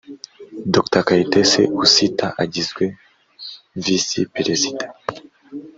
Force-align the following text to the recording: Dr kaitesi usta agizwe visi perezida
Dr 0.73 1.01
kaitesi 1.07 1.61
usta 1.81 2.27
agizwe 2.43 2.85
visi 3.83 4.19
perezida 4.33 4.85